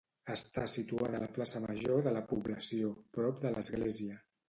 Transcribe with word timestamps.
Està 0.35 0.63
situada 0.75 1.19
a 1.19 1.19
la 1.25 1.27
plaça 1.35 1.63
Major 1.67 2.03
de 2.09 2.17
la 2.17 2.25
població, 2.35 2.93
prop 3.19 3.43
de 3.49 3.57
l'església. 3.59 4.23